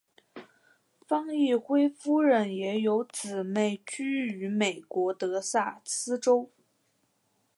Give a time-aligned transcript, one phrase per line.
[1.07, 6.49] 方奕辉夫人也有姊妹居于美国德萨斯州。